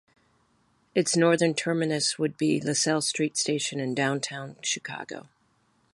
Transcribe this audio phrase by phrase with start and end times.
[0.95, 5.29] Its northern terminus would be LaSalle Street Station in downtown Chicago.